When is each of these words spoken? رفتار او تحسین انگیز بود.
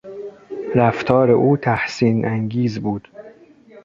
رفتار 0.75 1.31
او 1.31 1.57
تحسین 1.57 2.25
انگیز 2.27 2.79
بود. 2.79 3.07